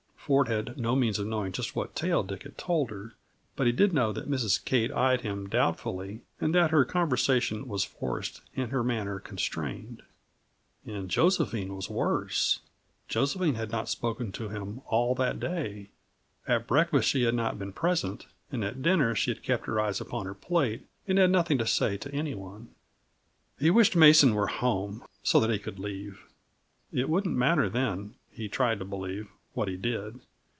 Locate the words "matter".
27.35-27.67